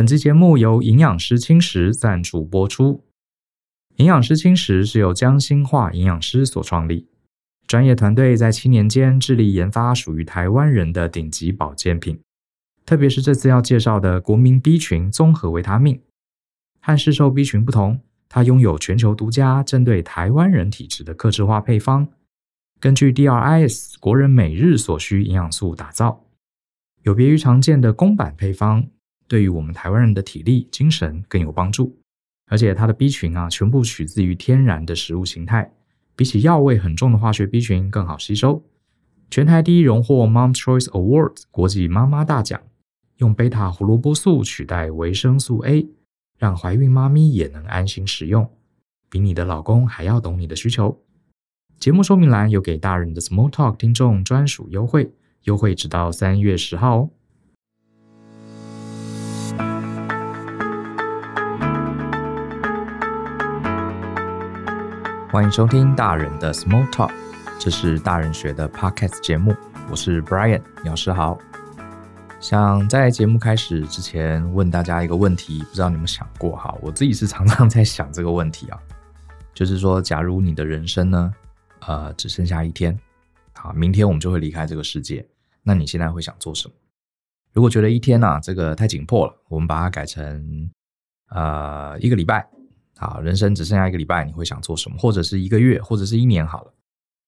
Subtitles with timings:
[0.00, 3.04] 本期节目由营养师轻食赞助播出。
[3.96, 7.06] 营养师轻食是由江心化营养师所创立，
[7.66, 12.18] 专业团队在七年间致力研发属于台湾人的顶级保健品。
[12.86, 16.00] 特别是这次要介绍的国民 B 群综合维他命，
[16.80, 22.08] 和市售 B 群不同，它拥有全球独家针对台湾人体质的客制化配方，
[22.80, 26.24] 根据 DRIS 国人每日所需营养素打造，
[27.02, 28.88] 有别于常见的公版配方。
[29.30, 31.96] 对于我们台湾人的体力、精神更有帮助，
[32.48, 35.72] 而且它的 B 群啊，全部取自于天然的食物形态，
[36.16, 38.64] 比起药味很重的化学 B 群更好吸收。
[39.30, 42.60] 全台第一荣获 Mom's Choice Awards 国际妈妈大奖，
[43.18, 45.88] 用贝塔胡萝卜素取代维生素 A，
[46.36, 48.50] 让怀孕妈咪也能安心食用，
[49.08, 51.00] 比你的老公还要懂你的需求。
[51.78, 55.12] 节目说明栏有给大人的 Small Talk 听众专属优惠，
[55.44, 57.10] 优惠直到三月十号哦。
[65.32, 67.12] 欢迎收听大人的 Small Talk，
[67.60, 69.54] 这是大人学的 Podcast 节目，
[69.88, 71.38] 我是 Brian 老师好。
[72.40, 76.76] 想在节目开始之前问大家一个问题，不知道你们想过哈？
[76.82, 78.78] 我自己是常常在想这个问题啊，
[79.54, 81.32] 就是说，假如你的人生呢，
[81.86, 82.98] 呃，只剩下一天，
[83.54, 85.24] 好，明天我们就会离开这个世界，
[85.62, 86.74] 那你现在会想做什么？
[87.52, 90.68] 如果觉得一天啊，这个太紧迫了，我们把它改成
[91.28, 92.44] 呃一个礼拜。
[93.00, 94.96] 啊，人生只剩下一个礼拜，你会想做什么？
[94.98, 96.46] 或者是一个月，或者是一年？
[96.46, 96.74] 好了，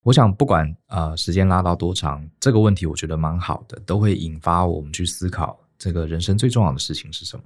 [0.05, 7.45] 我想不管呃时间拉到多长，这个问题我觉得蛮好的，都会引发我们去思考这个人生最重要的事情是什么。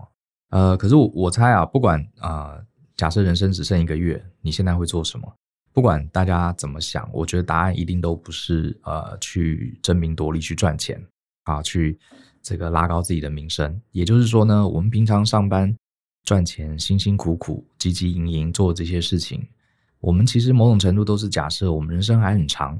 [0.50, 2.58] 呃，可是我我猜啊，不管啊、
[2.96, 5.32] 假设人生只剩一个月，你现在会做什么？
[5.72, 11.00] 不管大家怎么想，我觉得答案一定都不是呃去争名夺利、去赚钱
[11.44, 11.96] 啊，去
[12.42, 13.80] 这个拉高自己的名声。
[13.92, 15.72] 也就是说呢，我们平常上班。
[16.26, 19.48] 赚钱，辛辛苦苦、汲汲营营做这些事情，
[20.00, 22.78] 我们其实某种程度都是假设我们人生还很长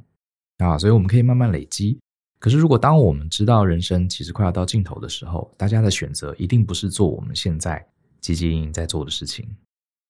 [0.59, 1.99] 啊，所以我们可以慢慢累积。
[2.39, 7.83] 可是，如果当我们知道人生其实快要到尽头的时候，大家的选择一定不是做我们现在
[8.21, 9.49] 汲汲营营在做的事情。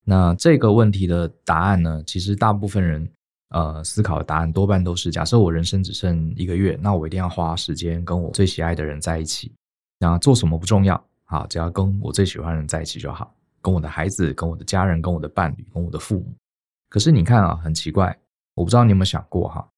[0.04, 2.02] 那这个问题的答案呢？
[2.06, 3.08] 其实大部分人
[3.50, 9.52] 呃思考的答案多半都是：假设我人生只剩一个月，那我一定要花时间跟我最喜爱的人在一起。
[9.98, 11.02] 那做什么不重要。
[11.26, 16.32] 好，只要跟我最喜欢的人在一起就好，跟我的孩子、跟我的家人、跟我的伴侣、跟我的父母。
[16.88, 18.16] 可是你看啊，很奇怪，
[18.54, 19.68] 我不知道你有没有想过哈，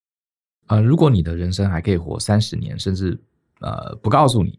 [0.67, 3.19] 呃，如果你的人生还可以活三十年，甚至
[3.61, 4.59] 呃不告诉你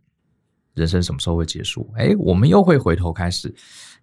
[0.73, 3.53] 人生什么时候会结束，哎，我们又会回头开始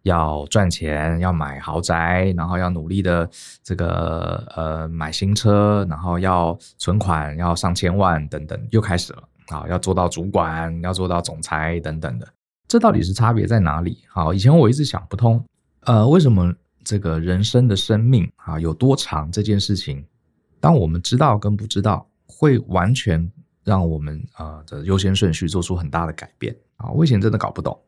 [0.03, 3.29] 要赚钱，要买豪宅，然后要努力的
[3.65, 12.29] 这个呃买新车，然后要存款要上千万等等，又开始了啊，要做到主管，要做到总裁等等的。
[12.69, 13.99] 这到底是差别在哪里？
[14.09, 15.45] 好，以前我一直想不通，
[15.81, 20.05] 呃，为什么这个人生的生命啊有多长这件事情，
[20.59, 23.31] 当我们知道跟不知道，会完全
[23.63, 26.91] 让我们啊的优先顺序做出很大的改变啊。
[26.91, 27.79] 我以前真的搞不懂，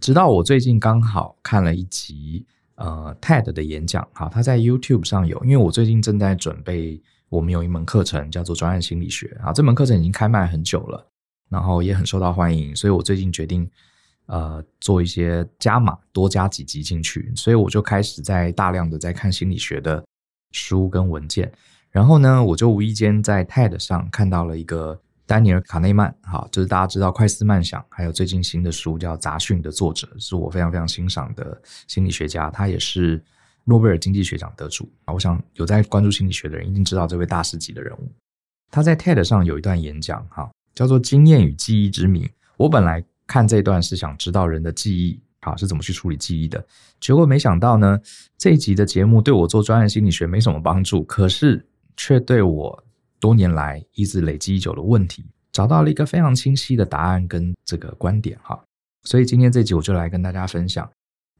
[0.00, 11.06] 直到我最近刚好看了一集呃 TED 的演讲，哈，他在 YouTube 上有，因为我最近正在准备，我们有一门课程叫做专案心理学啊，这门课程已经开卖很久了，
[11.48, 13.66] 然后也很受到欢迎，所以我最近决定。
[14.26, 20.04] 呃，做一些加码，多加几集进去，所以我就开始在大量的在看心理学的
[20.50, 21.50] 书跟文件。
[21.92, 33.24] 然后呢，我就无意间在 TED 上看到了一个丹尼尔·卡内曼，哈，就是大家知道快思慢想，还有最近新的书叫《杂讯》的作者，是我非常非常欣赏的心理学家，他也是
[33.62, 35.14] 诺贝尔经济学奖得主啊。
[35.14, 38.10] 我想有在关注心理学的人一定知道这位大师级的人物。
[38.72, 42.24] 他在 TED 上有一段演讲，哈，叫做《经验与记忆之谜》。
[42.56, 43.04] 我本来。
[43.26, 46.64] 看这段是想知道人的记忆啊是怎么去处理记忆的，
[47.00, 48.00] 结果没想到呢，
[48.38, 51.64] 这一集的节目对我做专案心理学没什么帮助，可是
[51.96, 52.84] 却对我
[53.18, 58.62] 多年来一直累积已久的问题找到了一个非常清晰的答案跟这个观点哈。
[59.04, 60.88] 所以今天这集我就来跟大家分享，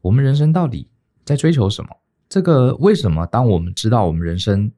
[0.00, 0.88] 我们人生到底
[1.24, 1.90] 在追求什么？
[2.28, 4.70] 这个为什么当我们知道我们人生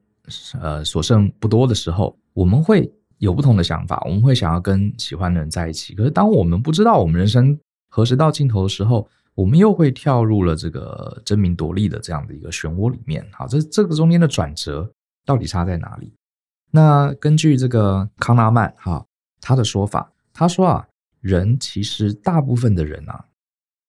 [0.61, 2.91] 呃所剩不多的时候，我们会？
[3.19, 5.95] 有不同的想法，我们会想要跟喜欢的人在一起。
[5.95, 13.27] 可是，当我们不知道我们人生何时到尽头的时候，我们又会跳入了这个争名夺利的这样的一个漩涡里面。
[13.33, 14.91] 好，这这个中间的转折
[15.25, 16.13] 到底差在哪里？
[16.71, 19.05] 那根据这个康拉曼哈
[19.41, 20.87] 他的说法，他说啊，
[21.21, 23.25] 人其实大部分的人啊，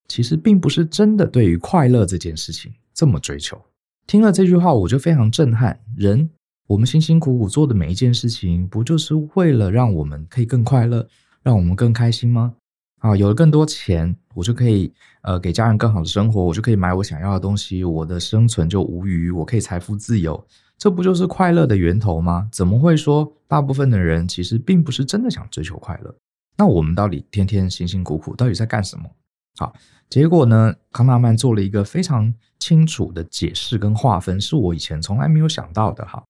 [0.08, 3.60] 其实并不是真的对于快乐这件事情这么追求。
[4.06, 5.80] 听了这句话，我就非常震撼。
[5.96, 6.30] 人。
[6.70, 11.04] 我们辛辛苦苦做的每一件事情，不就是为了让我们可以更快乐，
[11.42, 12.54] 让我们更开心吗？
[13.00, 20.46] 啊，有了更多钱，我就可以呃给家人更好的生活，我就可以买我想要的东西，我的生存就无虞，我可以财富自由，
[20.78, 22.48] 这不就是快乐的源头吗？
[22.52, 26.14] 怎么会说大部分的人其实并不是真的想追求快乐？
[26.56, 29.10] 那我们到底天天辛辛苦苦到底在干什么？
[29.58, 29.74] 好，
[30.08, 36.22] 结果呢，康纳曼做了一个非常清楚的解释跟划分，是我以前从来没有想到的哈。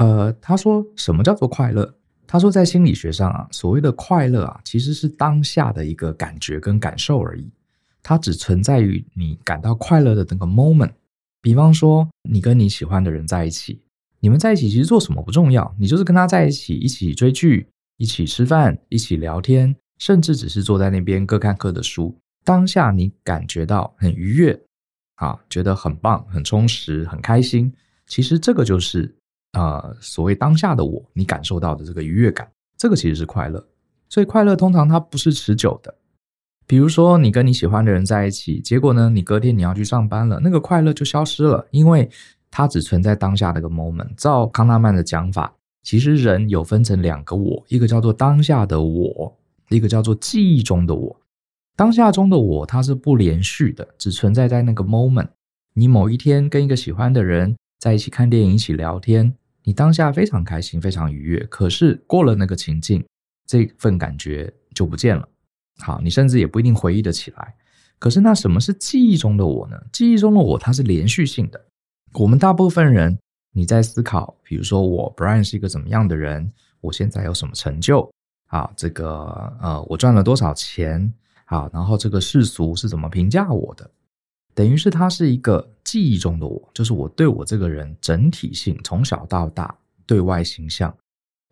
[0.00, 1.94] 呃，他说什么叫做快乐？
[2.26, 7.52] 他说在心理学上啊，所谓的快乐啊，其实是当下的一个感觉跟感受而已，
[8.02, 10.92] 它只存在于你感到快乐的那个 moment。
[11.42, 13.82] 比方说，你跟你喜欢的人在一起，
[14.20, 17.68] 你们在一起其实做什么不重要，你就是跟他在一起，一起追剧，
[17.98, 22.16] 一起吃饭，一起聊天，甚至只是坐在那边各看各的书。
[22.42, 24.58] 当下你感觉到很愉悦，
[25.16, 27.70] 啊，觉得很棒、很充实、很开心。
[28.06, 29.14] 其实这个就是
[29.52, 33.64] 呃所谓当下的我，你感受到的这个愉悦感，这个其实是快乐。
[34.08, 35.94] 所以快乐通常它不是持久的。
[36.66, 42.08] 比如说你跟你喜欢的人在一起，结果呢，你隔天你要去上班了，那个快乐就消失了，因为
[42.50, 44.14] 它只存在当下的一个 moment。
[44.16, 49.36] 照康纳曼的讲法，其实人有分成两个我，一个叫做当下的我，
[49.68, 51.20] 一个叫做记忆中的我。
[51.76, 55.28] 当下中的我，它是不连续的，只存在在那个 moment。
[55.74, 59.34] 你某一天跟一个喜欢的人在一起看电影，一起聊天，
[59.70, 61.46] 你当下非常开心，非常愉悦。
[61.48, 63.06] 可是过了那个情境，
[63.46, 65.28] 这份感觉就不见了。
[65.78, 67.54] 好，你甚至也不一定回忆得起来。
[67.96, 69.80] 可是那什么是记忆中的我呢？
[69.92, 71.66] 记忆中的我，它是连续性的。
[72.14, 73.16] 我们大部分人，
[73.52, 76.52] 你在思考，比如说我 Brian 是一个怎么样的人？
[76.80, 78.10] 我现在有什么成就？
[78.48, 81.14] 啊，这个呃，我赚了多少钱？
[81.44, 83.88] 好，然后这个世俗是怎么评价我的？
[84.60, 89.74] 等于是他是一个记忆中的我，就是我对我这个人整体性从小到大
[90.04, 90.94] 对外形象，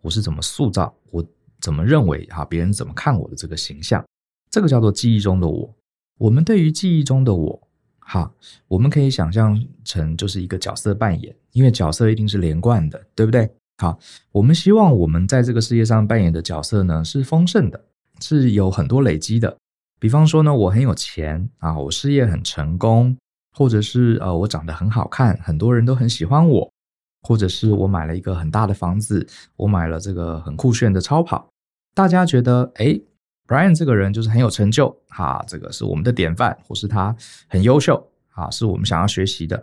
[0.03, 1.25] 我是怎么塑造，我
[1.59, 4.05] 怎么认为哈，别人怎么看我的这个形象，
[4.51, 5.75] 这个叫做记忆中的我。
[6.19, 7.59] 我们对于记忆中的我，
[7.97, 8.31] 哈，
[8.67, 13.49] 我们可以想象成就是一个角色扮演，因为角色一定是连贯的，对不对？
[13.79, 13.97] 好，
[14.31, 17.85] 我们希望我们在这个世界上扮演的角色呢是丰盛的，
[18.21, 19.57] 是有很多累积的。
[19.99, 23.17] 比方说呢，我很有钱啊，我事业很成功，
[23.51, 26.71] 或者是呃，我长得很好看，很多人都很喜欢我，
[27.21, 31.49] 或者是我买了一个很大的房子，我买了这个很酷炫的超跑，
[31.93, 33.03] 大家觉得诶
[33.45, 37.13] ，Brian 这个人就是很有成就，哈，这个是我们的典范，或是他
[37.49, 39.61] 很优秀，啊，是我们想要学习的。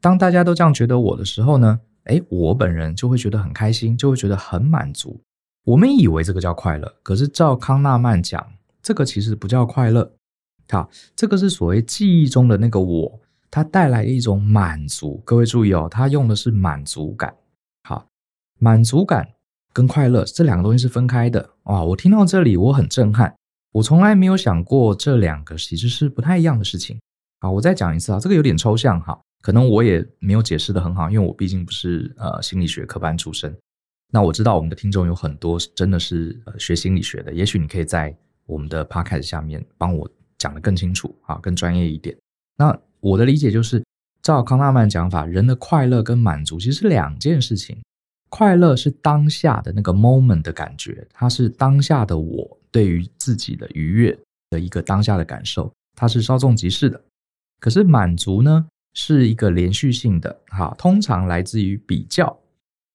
[0.00, 5.20] 当大家都这样觉得我的时候呢，诶，我本人就会觉得很开心，就会觉得很满足。
[5.64, 8.44] 我们以为这个叫快乐，可是照康纳曼讲。
[8.82, 10.10] 这个其实不叫快乐，
[10.70, 15.20] 好，这个是所谓记忆中的那个我，它带来一种满足。
[15.24, 17.34] 各位注意哦，它用的是满足感。
[17.82, 18.06] 好，
[18.58, 19.28] 满足感
[19.72, 21.50] 跟快乐这两个东西是分开的。
[21.64, 23.34] 哇，我听到这里我很震撼，
[23.72, 26.98] 我从来没有想过这两个其实是不太一样的事情。
[27.40, 33.54] 好，我再讲一次啊，这个有点抽象哈，可能我也没有解释得很好，因为我毕竟不是呃心理学科班出身。
[34.12, 38.16] 那我知道我们的听众有很多真的是学心理学的，也许你可以在。
[38.46, 42.16] 我们的 podcast 下面帮我讲得更清楚啊，更专业一点。
[42.56, 43.84] 那我的理解就是，
[44.22, 47.78] 照康纳曼讲法，人的快乐跟满足其实是两件事情。
[48.28, 54.16] 快乐是当下的那个 moment 的感觉，它是当下的我对于自己的愉悦
[54.50, 57.02] 的一个当下的感受，它是稍纵即逝的。
[57.58, 62.38] 可是满足呢，是一个连续性的，哈，通常来自于比较。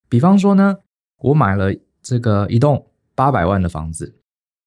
[0.07, 0.77] 比方说呢，
[1.17, 4.15] 我买了这个一栋八百万的房子，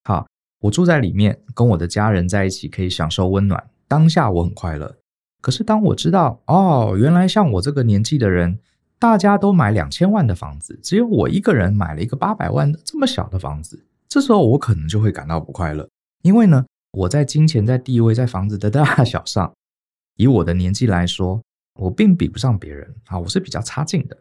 [0.04, 0.26] 好。
[0.60, 3.70] 我住在里面，跟我的家人在一起，可以享受温暖。
[3.86, 4.96] 当下我很快乐。
[5.40, 8.58] 可是当我知道，哦，原来像我这个年纪的人，
[8.98, 13.86] 大家都买两千万的房子，只有我一个人买了一个八百万的这么小的房子。
[14.08, 15.88] 这时候我可能就会感到不快乐，
[16.22, 19.52] 因为呢，我在金钱、在地位、在房子的大小上，
[20.16, 21.40] 以我的年纪来说，
[21.74, 24.16] 我并比不上别人啊，我是比较差劲的。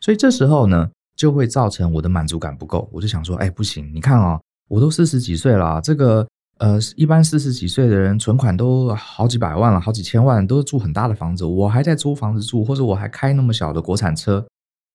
[0.00, 2.86] 所以这时候呢，就会造成我的满足感不够。
[2.92, 4.38] 我就想说，哎，不行，你看哦。
[4.70, 6.24] 我都四十几岁了，这个
[6.58, 14.46] 呃，一般四十几岁的人存款都好几百万了，好几千万，都是住很大的房子，我还在租房子住，或者我还开那么小的国产车。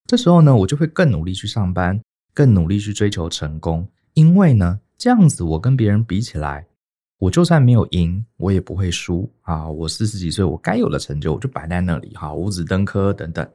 [0.07, 1.99] 这时候呢，我就会更努力去上班，
[2.33, 6.65] 更努力去追求成功，因为呢，这样子我跟别人比起来，
[7.19, 9.67] 我就算没有赢，我也不会输啊。
[9.67, 13.45] 我四十几岁，我该有的成就我就摆在那里，哈，五子登科等等。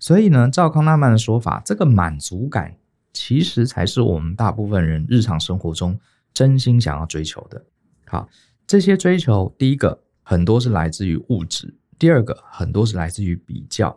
[0.00, 2.74] 所以呢，赵康纳曼的说法，这个满足感。
[3.12, 5.98] 其实才是我们大部分人日常生活中
[6.32, 7.64] 真心想要追求的。
[8.06, 8.28] 好，
[8.66, 13.96] 这些追求，第一个很多是来自于物质，第二个很多是来自于比较。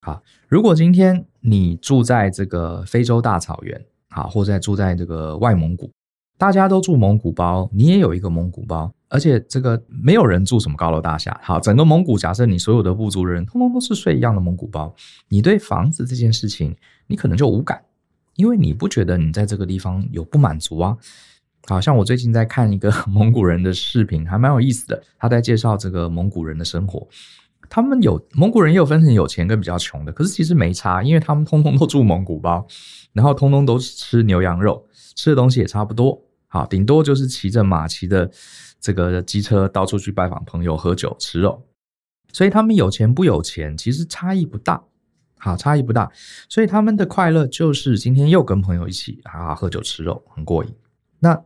[0.00, 5.90] 好，如果今天你住在这个非洲大草原，好，或者住在这个外蒙古，
[6.38, 11.38] 大家都住蒙古包，你也有一个蒙古包，而且这个没有人住什么高楼大厦。
[11.42, 14.94] 好，整个蒙古，假设你所有的部族人通通都是睡一样的蒙古包，
[15.28, 16.74] 你对房子这件事情，
[17.06, 17.82] 你可能就无感，
[18.38, 20.96] 因为你不觉得你在这个地方有不满足啊。
[21.66, 27.06] 好像我最近在看一个 蒙古人的视频，还蛮有意思的，他在介绍这个蒙古人的生活。
[27.68, 32.66] 他们有蒙古人也有分成有钱跟比较穷的，可是其实没差，因为他们通通都住蒙古包，
[33.12, 36.22] 然后通通都是吃牛羊肉，吃的东西也差不多。
[36.46, 38.30] 好，顶多就是骑着马，骑着
[38.80, 41.62] 这个机车到处去拜访朋友、喝酒、吃肉。
[42.32, 44.82] 所以他们有钱不有钱，其实差异不大。
[45.38, 46.10] 好，差异不大。
[46.48, 50.70] 所以他们的快乐就是今天又跟朋友一起啊喝酒吃肉，很过瘾。
[51.18, 51.40] 那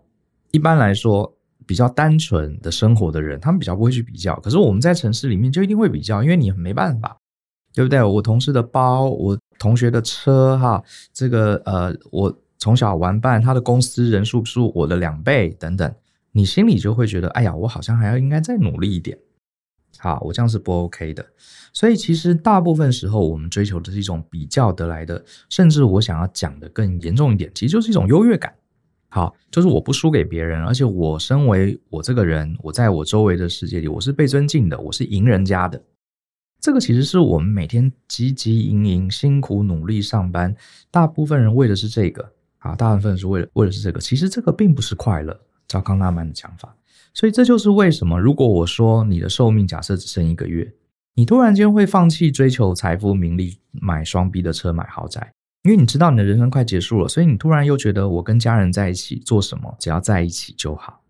[0.50, 1.32] 一般来说，
[1.66, 4.34] 比较单纯的生活的人，他们比较不会去比较。
[4.40, 7.16] 可是我们在城市里面就一定会比较，因为你没办法，
[7.75, 8.02] 对不对？
[8.02, 10.82] 我同事的包，我同学的车，哈，
[11.12, 12.38] 这个呃，我。
[12.58, 15.92] 从小玩伴，他的公司人数是我的两倍等等，
[16.30, 19.18] 你心里就会觉得，哎呀，我好像还要应该再努力一点。
[20.02, 21.25] 好，我这样是不 OK 的。
[21.73, 28.52] 所以其实大部分时候，我们追求的是一种比较得来的，甚至我想要讲的更严重一点，其实就是一种优越感。
[29.11, 35.80] 好，就是我不输给别人，而且我身为我这个人，我在我周围的世界里，我是被尊敬的，我是赢人家的。
[36.61, 40.52] 这个其实是我们每天汲汲营营、辛苦努力上班，
[40.90, 42.28] 大部分人为的是这个。
[42.59, 45.40] 啊，大部分是为了为的是这个，其实这个并不是快乐。
[45.68, 46.76] 照康纳曼的讲法，
[47.14, 50.73] 所以这就是为什么，如果我说你的寿命假设只剩一个月，
[51.14, 55.33] 你突然间会放弃追求财富、名利，买双 B 的车、买豪宅，
[55.64, 61.00] 因为你知道你的人生快结束了，所以你突然又觉得我跟家人在一起做什么，只要在一起就好。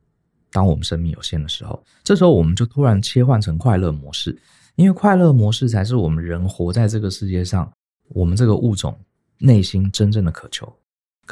[0.50, 4.36] 当我们生命有限的时候，这时候我们就突然切换成快乐模式，
[4.74, 7.72] 因为快乐模式才是我们人活在这个世界上，
[8.08, 8.98] 我们这个物种
[9.38, 10.70] 内心真正的渴求。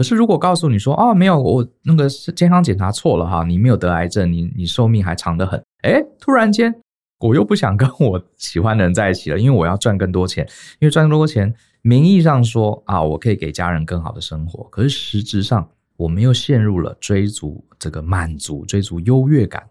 [0.01, 5.63] 可是，如果告诉你说，哦，没有，我那个健康检查错了哈，你没有得癌症，你你寿命还长得很。
[5.83, 6.75] 诶，突然间，
[7.19, 10.49] 我又不想跟我喜欢的人在一起了，因为我要赚更多钱。
[10.79, 14.65] 因为赚更多钱，名义上说啊，我可以给家人更好的生活。
[14.71, 19.69] 可是实质上，我们又陷入了追逐这个满足、追逐优越感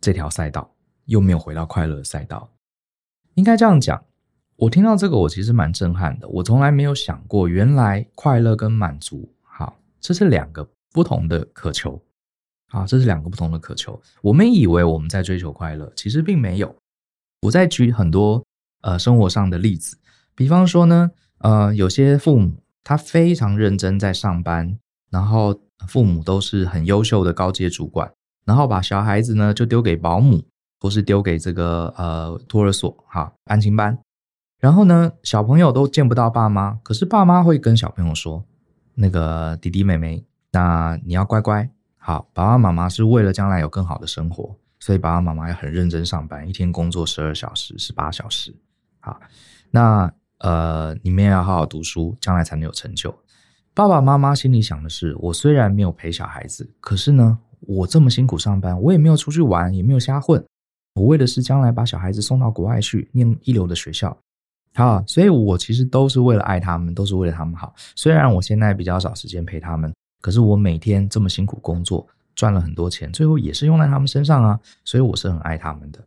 [0.00, 0.70] 这条赛道，
[1.04, 2.48] 又没有回到快乐的赛道。
[3.34, 4.02] 应该这样讲。
[4.56, 6.26] 我听到这个，我其实蛮震撼的。
[6.28, 9.30] 我从来没有想过，原来快乐跟满足。
[10.00, 12.00] 这是两个不同的渴求，
[12.70, 14.00] 啊，这是两个不同的渴求。
[14.22, 16.74] 我们以为我们在追求快乐，其实并没有。
[17.42, 18.44] 我在举很多
[18.82, 19.96] 呃生活上的例子，
[20.34, 24.78] 比方说呢，呃，有些父母他非常认真在上班，
[25.10, 28.10] 然后父母都是很优秀的高阶主管，
[28.44, 30.42] 然后把小孩子呢就丢给保姆，
[30.80, 33.98] 或是丢给这个呃托儿所哈安亲班，
[34.58, 38.44] 然后呢小朋友都见不到爸妈，可是爸妈会跟小朋友说。
[38.94, 42.28] 那个弟弟妹妹，那你要乖乖好。
[42.32, 48.54] 爸爸妈妈是为了将来有更好的生活，所以爸爸妈妈要很认真上班，一天工作十二小时、十八小时。
[49.00, 49.20] 好，
[49.70, 53.14] 那呃，你们也要好好读书，将来才能有成就。
[53.72, 60.44] 爸爸妈妈心里想的是：我虽然没有陪小孩子，可是呢，我这么辛苦上班，我也没有出去玩，也没有瞎混，
[60.94, 64.16] 我为的是将来把小孩子送到国外去念一流的学校。
[64.74, 67.74] 好，所以我其实都是为了爱他们，都是为了他们好。
[67.96, 74.58] 虽然我现在比较少时间陪他们，可是我每天这么辛苦工作，赚了很多钱，最后也是用在他们身上啊。
[74.84, 76.02] 所以我是很爱他们的。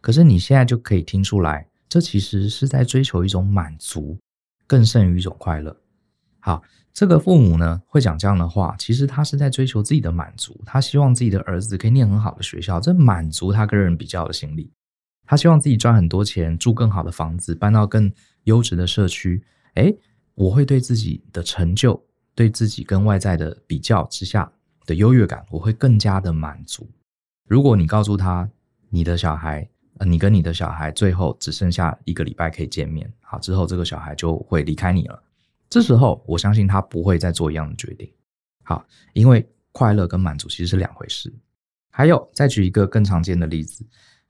[0.00, 4.16] 可是你现在就可以听出来，这其实是在追求一种满足，
[4.66, 5.76] 更胜于一种快乐。
[6.38, 14.70] 好，这个父母呢会讲这样的话，其实他是在追求自己的满足，他希望自己的儿子可以念很好的学校，这满足他跟人比较的心理。
[15.26, 18.12] 他希望自己赚很多钱，住更好的房子，搬到更
[18.44, 19.42] 优质的社区。
[19.74, 19.96] 诶，
[20.34, 22.00] 我会对自己的成就，
[22.34, 24.52] 对自己跟外在的比较之下
[24.86, 26.88] 的优越感，我会更加的满足。
[27.48, 28.48] 如果你告诉他，
[28.90, 29.68] 你的小孩，
[30.06, 35.22] 你跟你的小孩最后只剩下一个礼拜可以见面，好，之后这个小孩就会离开你了。
[35.68, 38.08] 这时候，我相信他不会再做一样的决定。
[38.62, 41.32] 好，因为快乐跟满足其实是两回事。
[41.90, 43.84] 还有，再举一个更常见的例子。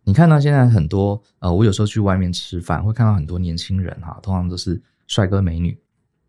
[0.05, 5.79] 你看到现在很多呃，我有时候去外面吃饭，会看到很多年轻人哈，通常都是帅哥美女。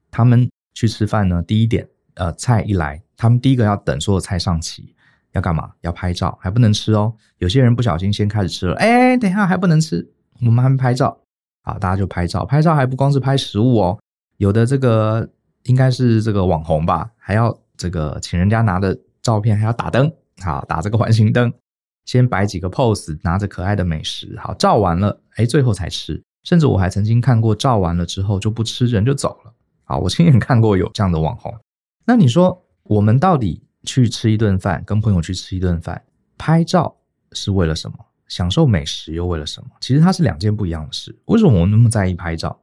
[0.10, 4.96] 他们去吃饭呢，第一点，呃，菜一来，他们第一个要等所有菜上齐，
[5.34, 5.72] 要干嘛？
[5.82, 7.14] 要拍照，还不能吃哦。
[7.40, 10.10] 有些人不小心先开始吃了，哎，等一下还不能吃，
[10.42, 11.18] 我们还没拍照。
[11.64, 14.00] 好，大家就拍照，拍照还不光是拍食物哦，
[14.38, 15.30] 有的这个
[15.64, 20.10] 应该是这个网红吧，还要这个请人家拿的照片还要打灯，
[20.42, 21.52] 好，打这个环形灯。
[22.06, 26.22] 先摆几个 pose，拿着可爱的美食，好，照完了，诶，最后才吃。
[26.44, 29.54] 甚至我还曾经看过，照完了之后就不吃，人就走了。
[29.84, 31.54] 好，我亲眼看过有这样的网红。
[32.06, 36.04] 那你说，我们到底去吃一顿饭，跟朋友去吃一顿饭，
[36.38, 36.96] 拍照
[37.32, 37.98] 是为了什么？
[38.28, 39.70] 享受美食又为了什么？
[39.80, 41.16] 其实它是两件不一样的事。
[41.26, 42.60] 为什么我们那么在意拍照？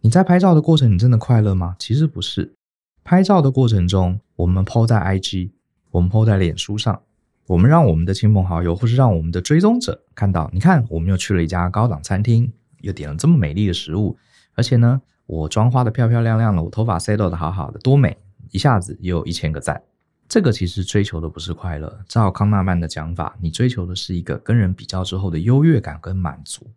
[0.00, 1.74] 你在拍照的过程，你真的快乐吗？
[1.78, 2.54] 其实不是。
[3.02, 5.50] 拍照的过程中，我们 po 在 IG，
[5.90, 7.02] 我们 po 在脸书上，
[7.48, 12.52] 我们让我们的亲朋好友，或是让我们的追踪者看到，你看，我们又去了一家高档餐厅，
[12.82, 14.18] 又点了这么美丽的食物，
[14.52, 18.18] 而且呢，我妆化的漂漂亮亮的，我头发 settle 的好好的，多美！
[18.50, 19.82] 一下子又有一千个赞。
[20.28, 26.70] 这个其实追求的不是快乐，照康纳曼的讲法，你追求的是一个跟人比较之后的优越感跟满足。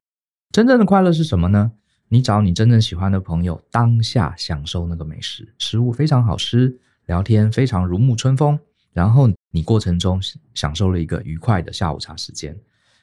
[0.53, 1.73] 真正的快乐是什么呢？
[2.07, 8.57] 你找你真正喜欢的朋友，当下享受那个美食，食物非常好吃，聊天非常如沐春风，
[8.93, 10.19] 然后你过程中
[10.53, 12.57] 享受了一个愉快的下午茶时间。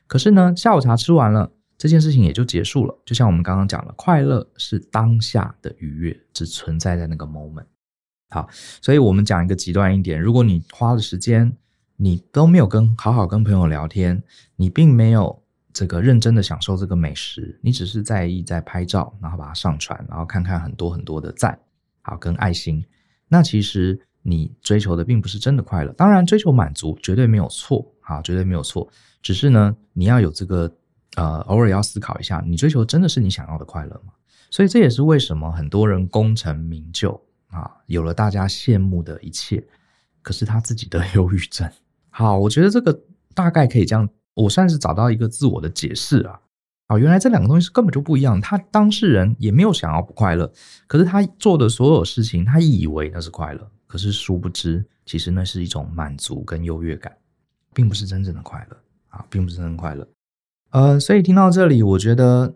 [0.07, 2.99] 可是呢，下午茶吃完了，这件事情也就结束了。
[3.04, 7.66] 就像我们刚刚讲了，快乐是当下的愉悦，只存在在那个 moment。
[8.30, 8.49] 好，
[8.83, 11.57] 所以我们讲一个极端一点，如果你花了时间，
[11.97, 14.23] 你都没有跟好好跟朋友聊天，
[14.57, 15.42] 你并没有
[15.73, 21.59] 这个认真的享受这个美食，你只是在意在拍照，然后把它上传，然后看看很多很多的赞，
[22.02, 22.85] 好跟爱心，
[23.28, 25.93] 那其实你追求的并不是真的快乐。
[25.93, 28.89] 当然，追求满足绝对没有错，啊，绝对没有错，
[29.23, 30.71] 只是呢，你要有这个
[31.17, 34.13] 呃，偶尔要思考一下，你追求真的是你想要的快乐吗？
[34.51, 37.21] 所以这也是为什么很多人功成名就。
[37.51, 39.67] 啊，有了大家羡慕的一切，
[40.21, 41.67] 可是他自己得忧郁症。
[42.11, 43.01] 好，我觉得这个
[43.35, 46.39] 大概可以这样，我算是找到一个自我的解释啊。
[46.89, 48.39] 啊，原来这两个东西是根本就不一样。
[48.39, 50.53] 他当事人也没有想要不快乐，
[50.87, 57.12] 可是他做的所有事情，他以为那是快乐，可是殊不知，其实那是一种满足跟优越感，
[57.75, 58.76] 并不是真正的快乐
[59.09, 60.09] 啊，并不是真正的快乐。
[60.71, 62.54] 呃，所以听到这里，我觉得。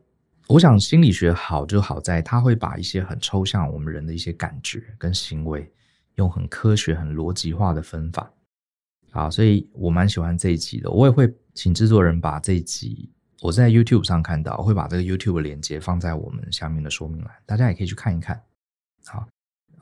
[0.48, 5.72] 我想心理学好就好在，他会把一些很抽象我们人的一些感觉跟行为，
[6.16, 8.30] 用很科学、很逻辑化的分法。
[9.12, 10.90] 好，所以我蛮喜欢这一集的。
[10.90, 13.08] 我也会请制作人把这一集
[13.40, 18.38] 我在 YouTube 上看到，我会把这个 YouTube 连接放在我们下面的说明栏，大家也可以去看一看。
[19.07, 19.26] 好，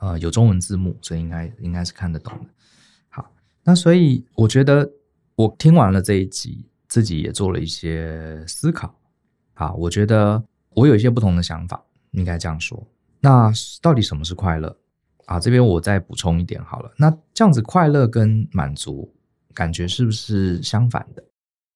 [0.01, 2.49] 呃，有中文字幕，所以应该应该是看得懂的。
[3.07, 3.31] 好，
[3.63, 4.91] 那所以我觉得
[5.35, 8.93] 我听完了这一集，自己也做了一些思考。
[9.53, 10.43] 好，我觉得。
[10.73, 12.81] 我有一些不同的想法，应该这样说。
[13.19, 14.73] 那到底什么是快乐
[15.25, 15.37] 啊？
[15.37, 16.89] 这边我再补充一点好了。
[16.95, 19.13] 那这样子，快乐跟满足
[19.53, 21.21] 感觉是不是相反的？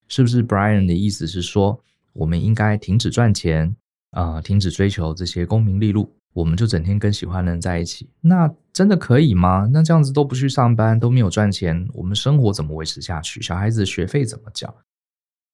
[0.08, 1.78] 是不是 Brian 的意思是说，
[2.14, 3.76] 我们应该停止赚钱
[4.12, 8.08] 啊，停止追求这些功名利禄，我们就整天跟喜欢的人在一起？
[8.20, 9.68] 那真的可以吗？
[9.72, 13.40] 那这样子都不去上班，都没有赚钱，我们生活怎么维持下去？
[13.40, 14.72] 小孩子学费怎么交？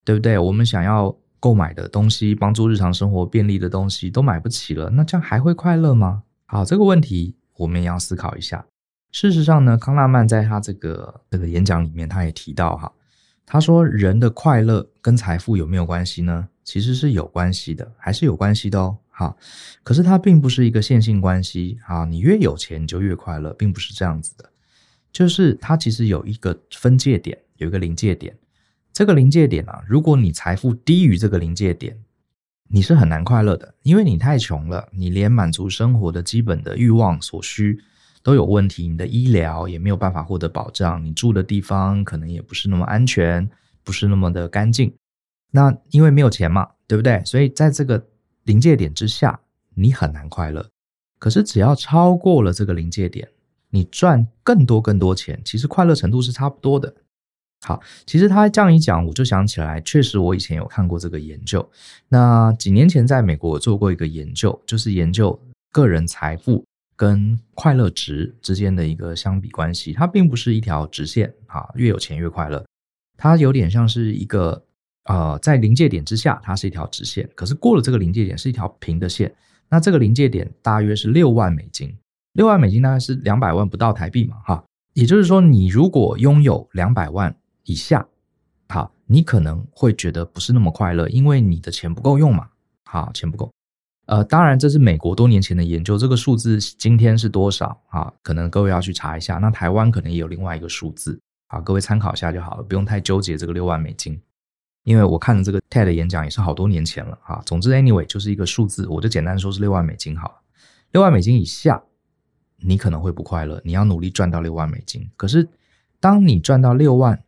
[0.03, 0.37] 对不对？
[0.37, 1.17] 我们想要。
[1.43, 6.23] 购买的东西，帮助日常生活便利的东西都买不起了，那这样还会快乐吗？
[6.45, 8.65] 好，这个问题我们也要思考一下。
[9.11, 12.89] 事实上呢，康纳曼在他这个这个演讲里面，他也提到哈，
[13.45, 16.47] 他说人的快乐跟财富有没有关系呢？
[16.63, 18.97] 其实是有关系的，还是有关系的哦。
[19.15, 19.37] 好，
[19.83, 21.77] 可是它并不是一个线性关系。
[21.85, 24.49] 啊，你越有钱你就越快乐，并不是这样子的，
[25.11, 28.35] 就是它其实有一个分界点，有一个临界点。
[28.91, 31.95] 这个临界点啊，如果你财富低于这个临界点，
[32.69, 37.79] 你是很难快乐的，因为你太穷了，你连满足生活的基本的欲望所需
[38.23, 43.47] 都有问题，你的医疗也没有办法获得保障，你住的地方可能也不是那么安全，
[43.83, 44.91] 不是那么的干净。
[45.51, 47.23] 那因为没有钱嘛，对不对？
[47.25, 48.03] 所以在这个
[48.43, 49.39] 临界点之下，
[49.75, 50.67] 你很难快乐。
[51.19, 53.29] 可是只要超过了这个临界点，
[53.69, 56.93] 你赚更多更多钱，其实快乐程度是差不多的。
[57.65, 61.65] 好，其实他这样一讲，我就想起来，确实我以前有看过这个研究。
[62.09, 65.39] 那几年前在美国我做过一个研究，就是研究
[65.71, 66.65] 个人财富
[66.97, 69.93] 跟快乐值之间的一个相比关系。
[69.93, 72.65] 它并不是一条直线，啊，越有钱越快乐。
[73.17, 74.61] 它有点像是一个
[75.05, 79.33] 呃，在临界点之下，它是一条直线，可是过了这个临界点是一条平的线。
[79.69, 81.95] 那这个临界点大约是六万美金，
[82.33, 84.63] 六万美金大概是两百万不到台币嘛，哈。
[84.93, 87.35] 也就是说，你如果拥有两百万。
[87.65, 88.05] 以下，
[88.67, 92.49] 好，你可能会觉得不是那么快乐，因为你的钱不够用嘛。
[92.83, 93.49] 好，钱不够。
[94.07, 98.11] 呃，当然这是美国多年前的研究，这个数字今天是多少啊？
[98.21, 99.37] 可能各位要去查一下。
[99.37, 104.19] 那台湾可能也有另外一个数字，好，各位参考一下就好了，不用太纠结这个六万美金。
[104.83, 107.41] 因为我看了这个 TED 演讲也是好多年前了啊。
[107.45, 110.35] 总之，anyway 就是一个数字，我就简单说是六万美金好了。
[110.91, 111.83] 六万美金以下，
[112.57, 115.09] 你可能会不快乐，你要努力赚到六万美金。
[115.17, 115.49] 可是
[115.99, 117.23] 当你赚到六万，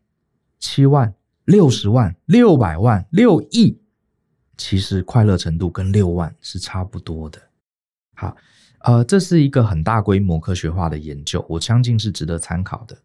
[0.59, 1.13] 七万、
[1.45, 3.79] 六十万、六百万、六亿，
[4.57, 7.41] 其实快乐程度跟六万是差不多的。
[8.15, 8.35] 好，
[8.79, 12.97] 呃，这是一个很大规模科学化的研究，我相信是值得参考的。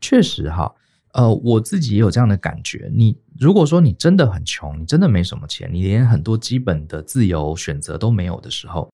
[0.00, 0.74] 确实哈，
[1.12, 2.90] 呃，我自己也有这样的感觉。
[2.94, 8.88] 你如果说你真的很穷，你真的没什么钱，你连很多基本的自由选择都没有的时候，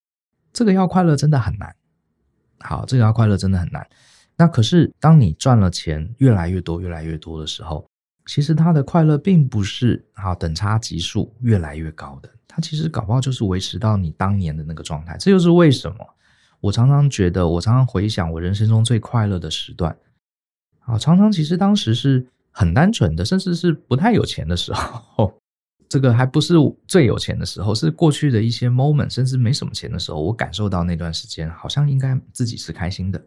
[0.52, 1.74] 这个要快乐真的很难。
[2.60, 3.86] 好，这个要快乐真的很难。
[4.36, 7.86] 那可是当你赚了钱越来越多、越来越多的时候，
[8.26, 15.16] 其实他的快乐并不是好等差级数越来越高的，他其实搞不好就是维持到你当年的那个状态。
[15.18, 15.98] 这就是为什么
[16.60, 19.94] 我常常觉得，我常常回想我人生中最快乐的时段。
[20.86, 25.34] 啊，常常其实当时是很单纯的，甚至是不太有钱的时候，
[25.88, 26.54] 这个还不是
[26.86, 33.20] 最有钱的时候，是过去的一些 moment，甚至没什么钱的时候，我感受到那段时间好像应该自己是开心的。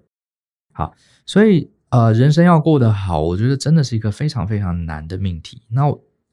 [0.71, 0.93] 好，
[1.25, 5.61] 所以呃，人生要过得好，我觉得真的是一个非常非常难的命题。
[5.67, 5.83] 那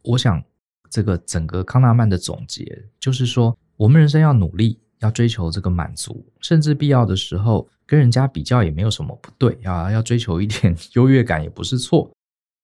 [0.05, 0.41] 我想，
[0.89, 7.69] 这个整个康纳曼的总结就是说，我们人生要努力，要追求这个满足，甚至必要的时候。
[7.87, 12.11] 跟人家比较也没有什么不对啊，要追求一点 优越感也不是错，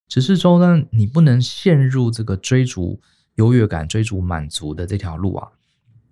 [0.08, 3.00] 只是说呢，你不能陷入这个追逐
[3.36, 5.48] 优越感、追逐满足的这条路啊，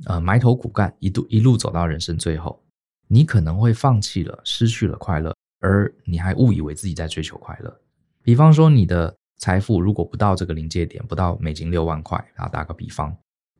[0.05, 2.63] 呃，埋头苦干，一度一路走到人生最后，
[3.09, 7.81] 你可能会放弃了，失去了快乐，而你还误以为自己在追求快乐。
[8.23, 13.17] 比方说，你的财富如果不到这个临界点，不到美金六万块啊，打个比方，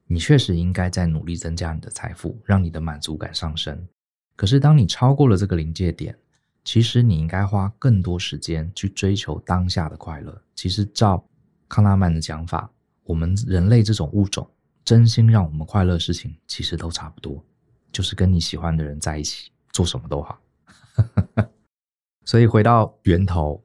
[0.07, 3.87] 你确实应该在努力增加你的财富，让你的满足感上升。
[4.41, 6.19] 可是，当你超过了这个临界点，
[6.65, 10.43] 其实你应该花更多时间去追求当下的快乐。
[10.55, 11.23] 其实，照
[11.69, 12.73] 康拉曼的讲法，
[13.05, 14.49] 我们人类这种物种，
[14.83, 17.45] 真心让我们快乐的事情，其实都差不多，
[17.93, 20.41] 就是跟你喜欢的人在一起，做什么都好。
[22.25, 23.63] 所以，回到源头，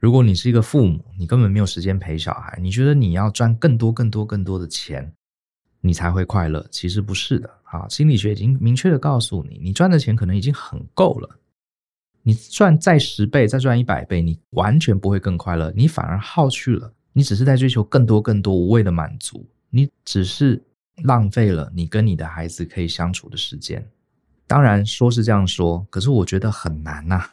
[0.00, 5.14] 如果你是一个父母，你根本没有时间陪小孩，你觉得你要赚更多、更多、更多的钱，
[5.80, 6.66] 你才会快乐？
[6.70, 7.50] 其实不是的。
[7.64, 11.38] 啊，心理学已经明确的告诉你，你赚的钱可能已经很够了。
[12.22, 16.92] 你赚再十倍，再赚一百倍，你完全不会更快乐，你反而耗去了。
[17.12, 20.62] 你只是在追求更多更多无谓的满足，你只是
[21.04, 23.88] 浪费了你跟你的孩子可以相处的时间。
[24.46, 27.24] 当然说是这样说，可是我觉得很难呐。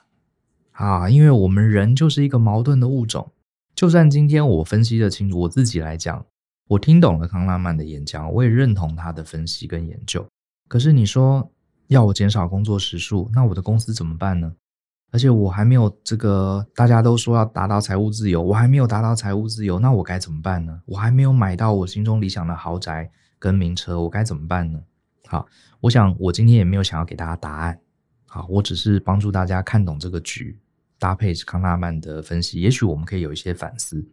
[0.71, 3.31] 啊，因为我们人就是一个矛盾的物种。
[3.75, 6.25] 就算今天我分析得清楚，我自己来讲。
[6.67, 10.25] 我听懂了康拉曼的演讲，我也认同他的分析跟研究。
[10.67, 11.49] 可是你说
[11.87, 14.53] 要我减少工作时数，那我的公司怎么办呢？
[15.09, 20.81] 而且我还没有这个，大家都说要达到财务自由，我还没有达到财务自由，那我该怎么办呢？
[20.85, 24.81] 我还没有买到我心中理想的豪宅跟名车，我该怎么办呢？
[25.25, 25.47] 好，
[25.79, 27.79] 我想我今天也没有想要给大家答案。
[28.25, 30.59] 好，我只是帮助大家看懂这个局，
[30.99, 34.05] 搭配康纳曼的分析，也许我们可以有一些反思。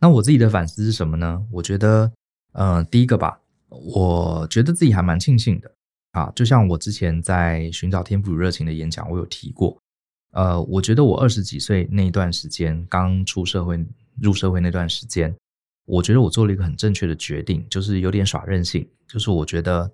[0.00, 1.44] 那我自己的反思是什么呢？
[1.50, 2.12] 我觉得，
[2.52, 5.70] 呃，第一个吧，我觉得自己还蛮庆幸的
[6.12, 6.32] 啊。
[6.36, 9.76] 就像我之前在寻找天赋与热情的演讲，我有提过，
[10.32, 13.84] 呃，我觉得我二十几岁那一段时间，刚出社会、
[14.20, 15.34] 入社会那段时间，
[15.84, 19.90] 我觉得我做了一个很正确的决定，就是有点耍任性，就是我觉得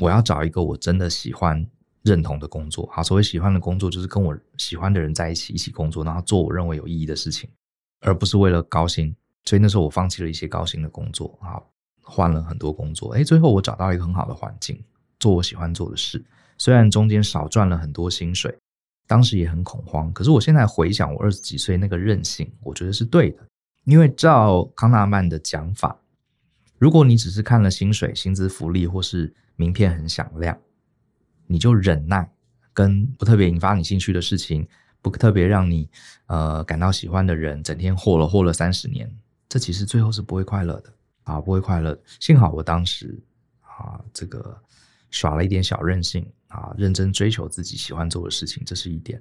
[0.00, 1.66] 我要找一个我真的喜欢、
[2.02, 2.88] 认同的工作。
[2.92, 7.50] 好，所谓喜欢的工作，就是跟我喜欢的人在一起，一起工作，然后做我认为有意义的事情，
[8.02, 9.12] 而不是为了高薪。
[9.44, 11.60] 所以那时候我放弃了一些高薪的工作啊，
[12.02, 13.14] 换了很多工作。
[13.14, 14.82] 哎，最后我找到一个很好的环境，
[15.18, 16.24] 做我喜欢做的事。
[16.58, 18.54] 虽然中间少赚了很多薪水，
[19.06, 20.12] 当时也很恐慌。
[20.12, 23.46] 可是我现在回想我二十几岁那个任性，我觉得是对的。
[23.84, 25.98] 因为照康纳曼的讲法，
[26.78, 30.56] 如果你只是看了薪水、薪资福利或是名片很响亮，
[31.46, 32.30] 你就忍耐，
[32.74, 34.68] 跟不特别引发你兴趣的事情，
[35.00, 35.88] 不特别让你
[36.26, 39.10] 呃感到喜欢的人，整天活了活了三十年。
[39.50, 40.92] 这其实最后是不会快乐的
[41.24, 42.00] 啊，不会快乐。
[42.20, 43.20] 幸好我当时
[43.62, 44.56] 啊，这个
[45.10, 49.20] 耍了一点小任性啊，认真追求自己喜欢做的事情，这是一点。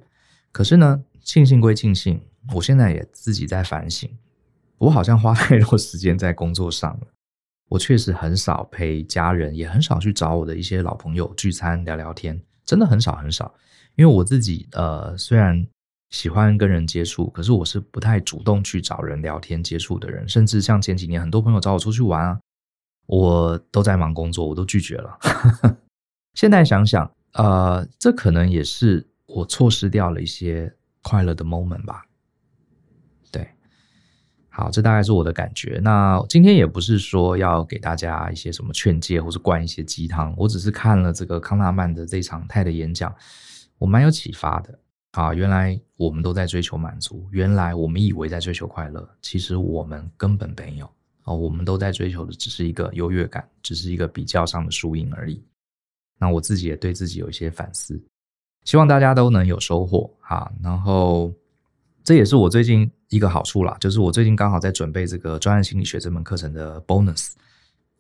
[0.52, 2.22] 可是呢，庆幸归庆幸，
[2.54, 4.08] 我现在也自己在反省，
[4.78, 7.08] 我好像花 太多时间在工作上了。
[7.68, 13.52] 我确实很少陪家人，也很少去找我的一些老朋友聚餐聊聊天，真的很少很少。
[13.96, 15.66] 因为我自己呃，虽然。
[16.10, 22.40] 喜欢跟人接触，可是我是不太主动去找人聊天接触的人，甚至像前几年很多朋友找我出去玩啊，
[23.06, 25.20] 我都在忙工作，我都拒绝了。
[26.34, 32.06] 现在想想，呃，这可能也是我错失掉了一些快乐的 moment 吧。
[33.32, 33.48] 对，
[34.50, 35.80] 好，这大概是我的感觉。
[35.84, 43.14] 那今天也不是说要给大家一些什么劝诫，或是灌一些鸡汤，我只是看了这个康纳曼的这场泰的演讲，
[43.78, 44.80] 我蛮有启发的。
[45.12, 50.86] 啊，原来我们都在追求满足，原来我们以为在追求快乐，其实我们根本没有。
[51.24, 55.44] 啊，我们都在追求的只是一个优越感，只是一个比较上的输赢而已。
[56.18, 58.02] 那我自己也对自己有一些反思，
[58.66, 60.10] 希望大家都能有收获。
[60.22, 61.34] 哈，然后
[62.04, 67.34] 这也是我最近一个好处啦，就是我最近刚好在准备这个专案心理学这门课程的 bonus，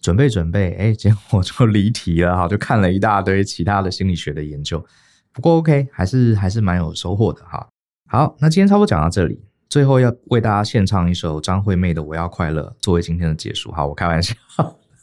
[0.01, 4.83] 准备准备，哎，结果就离题了哈，就看了一大堆其他的心理学的研究。
[5.33, 7.67] 不过 OK，还是还是蛮有收获的哈。
[8.07, 13.71] 好，那今天差不多讲到这里，最后要为大家献唱一首张惠妹的《我要快乐》作为今天的结束。
[13.71, 14.35] 好，我开玩笑。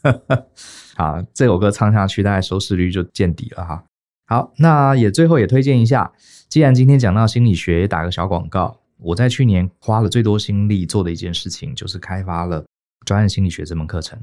[0.95, 3.83] 好，这首歌唱下去，大概收视率就见底了哈。
[4.25, 6.11] 好，那也最后也推荐一下，
[6.49, 8.79] 既然今天讲到心理学，打个小广告。
[8.99, 12.65] 我在去年花了最多心力做的一件事情，就是开发了
[13.05, 14.19] 专案心理学这门课程。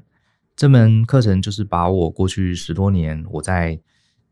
[0.57, 3.79] 这门课程就是把我过去十多年我在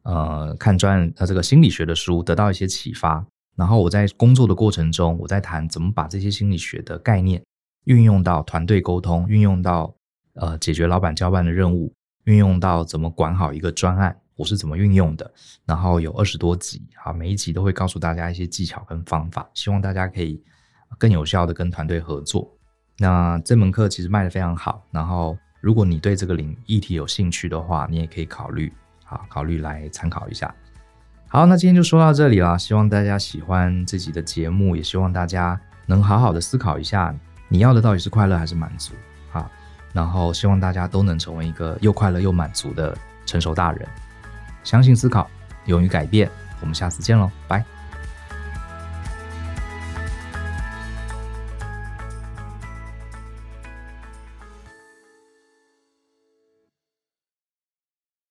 [0.02, 3.24] 呃看专呃这个心理学的书得到一些启发，
[3.56, 7.42] 然后我在工作的过程中，我在谈怎么把这些心理学的概念
[7.84, 9.94] 运用到团队沟通，运用到
[10.34, 11.92] 呃解决老板交办的任务，
[12.24, 14.16] 运用到怎么管好一个专案。
[14.34, 15.30] 我是怎么运用的？
[15.66, 20.42] 然后有二十多集，好，每一集都会告诉大家一些技巧跟方法，希望大家可以
[20.98, 22.50] 更有效的跟团队合作。
[22.96, 28.72] 那这门课其实卖得非常好，然后如果你对这个领议题有兴趣的话，你也可以考虑，
[29.12, 30.52] 啊，考虑来参考一下。
[31.28, 37.14] 好，那今天就说到这里了，希望大家喜欢这集的节目，也希望大家能好好的思考一下，
[37.48, 38.92] 你要的到底是快乐还是满足？
[39.32, 39.50] 啊，
[39.92, 43.86] 然后希望大家都能成为一个又快乐又满足的成熟大人。
[44.64, 45.28] 相信思考，
[45.66, 46.30] 勇于改变。
[46.60, 47.81] 我们下次见喽，拜。